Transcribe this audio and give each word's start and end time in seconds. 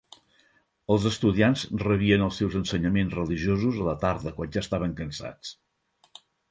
Els 0.95 1.03
estudiants 1.09 1.65
rebien 1.83 2.25
els 2.29 2.41
seus 2.43 2.57
ensenyaments 2.63 3.15
religiosos 3.21 3.81
a 3.83 3.89
la 3.93 3.97
tarda 4.09 4.37
quan 4.41 4.55
ja 4.59 4.67
estaven 4.67 5.01
cansats. 5.03 5.59